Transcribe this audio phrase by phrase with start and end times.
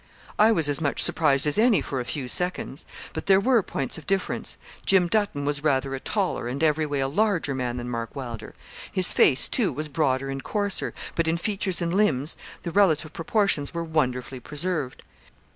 [0.39, 2.87] I was as much surprised as any for a few seconds.
[3.13, 7.01] But there were points of difference Jim Dutton was rather a taller and every way
[7.01, 8.55] a larger man than Mark Wylder.
[8.91, 13.75] His face, too, was broader and coarser, but in features and limbs the relative proportions
[13.75, 15.03] were wonderfully preserved.